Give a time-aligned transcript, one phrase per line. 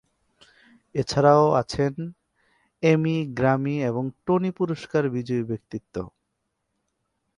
[0.95, 1.93] এছাড়াও আছেন
[2.83, 5.95] Emmy, Grammy, এবং টনি পুরস্কার বিজয়ী ব্যক্তিত্ব।